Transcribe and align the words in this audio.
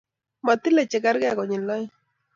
matilel 0.45 0.87
chegergei 0.91 1.35
konyil 1.37 1.69
aeng 1.73 1.91